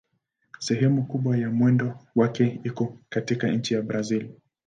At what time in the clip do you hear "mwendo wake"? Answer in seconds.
1.51-2.59